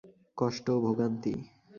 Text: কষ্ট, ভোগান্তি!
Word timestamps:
কষ্ট, 0.37 0.65
ভোগান্তি! 0.83 1.33